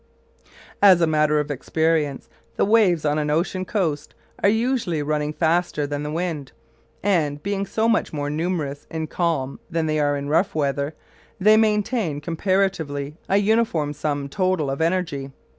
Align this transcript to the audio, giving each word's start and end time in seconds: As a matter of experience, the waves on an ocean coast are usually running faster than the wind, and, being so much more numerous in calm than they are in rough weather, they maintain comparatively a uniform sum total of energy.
As 0.81 0.99
a 0.99 1.05
matter 1.05 1.39
of 1.39 1.51
experience, 1.51 2.27
the 2.55 2.65
waves 2.65 3.05
on 3.05 3.19
an 3.19 3.29
ocean 3.29 3.65
coast 3.65 4.15
are 4.41 4.49
usually 4.49 5.03
running 5.03 5.31
faster 5.31 5.85
than 5.85 6.01
the 6.01 6.09
wind, 6.11 6.51
and, 7.03 7.43
being 7.43 7.67
so 7.67 7.87
much 7.87 8.11
more 8.11 8.27
numerous 8.27 8.87
in 8.89 9.05
calm 9.05 9.59
than 9.69 9.85
they 9.85 9.99
are 9.99 10.17
in 10.17 10.27
rough 10.27 10.55
weather, 10.55 10.95
they 11.39 11.55
maintain 11.55 12.19
comparatively 12.19 13.15
a 13.29 13.37
uniform 13.37 13.93
sum 13.93 14.27
total 14.27 14.71
of 14.71 14.81
energy. 14.81 15.29